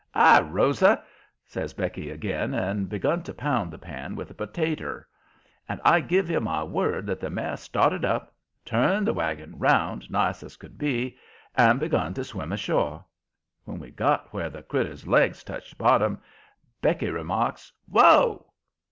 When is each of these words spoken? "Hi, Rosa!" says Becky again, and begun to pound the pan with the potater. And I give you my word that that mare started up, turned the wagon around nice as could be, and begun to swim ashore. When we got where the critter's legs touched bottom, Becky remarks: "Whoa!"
"Hi, 0.15 0.39
Rosa!" 0.41 1.03
says 1.45 1.75
Becky 1.75 2.09
again, 2.09 2.55
and 2.55 2.89
begun 2.89 3.21
to 3.21 3.35
pound 3.35 3.69
the 3.69 3.77
pan 3.77 4.15
with 4.15 4.29
the 4.29 4.33
potater. 4.33 5.05
And 5.69 5.79
I 5.85 5.99
give 5.99 6.27
you 6.27 6.39
my 6.39 6.63
word 6.63 7.05
that 7.05 7.19
that 7.19 7.29
mare 7.29 7.55
started 7.55 8.03
up, 8.03 8.33
turned 8.65 9.05
the 9.05 9.13
wagon 9.13 9.53
around 9.59 10.09
nice 10.09 10.41
as 10.41 10.57
could 10.57 10.79
be, 10.79 11.19
and 11.53 11.79
begun 11.79 12.15
to 12.15 12.23
swim 12.23 12.51
ashore. 12.51 13.05
When 13.65 13.77
we 13.77 13.91
got 13.91 14.33
where 14.33 14.49
the 14.49 14.63
critter's 14.63 15.05
legs 15.05 15.43
touched 15.43 15.77
bottom, 15.77 16.19
Becky 16.81 17.11
remarks: 17.11 17.71
"Whoa!" 17.87 18.51